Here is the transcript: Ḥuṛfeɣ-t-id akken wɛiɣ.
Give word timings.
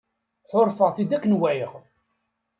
Ḥuṛfeɣ-t-id 0.49 1.11
akken 1.15 1.37
wɛiɣ. 1.39 1.71